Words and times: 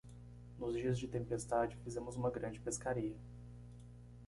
Nos 0.57 0.73
dias 0.73 0.97
de 0.99 1.07
tempestade 1.07 1.75
fizemos 1.83 2.15
uma 2.15 2.31
grande 2.31 2.59
pescaria. 2.59 3.15